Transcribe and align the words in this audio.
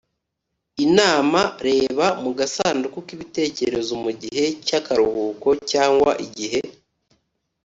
I 0.83 0.85
n 0.95 0.97
a 1.09 1.09
m 1.31 1.33
a 1.41 1.43
reba 1.67 2.07
mu 2.23 2.31
gasanduku 2.39 2.97
k 3.07 3.09
ibitekerezo 3.15 3.93
mu 4.03 4.11
gihe 4.21 4.45
cy 4.65 4.73
akaruhuko 4.79 5.47
cyangwa 5.71 6.11
igihe 6.25 6.61